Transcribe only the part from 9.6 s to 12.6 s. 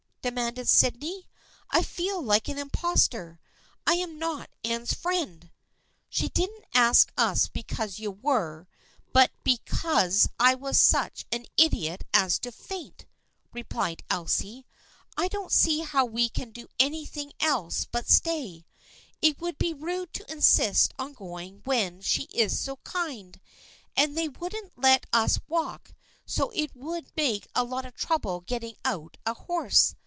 THE FKIENDSHIP OF ANNE 133 cause I was such an idiot as to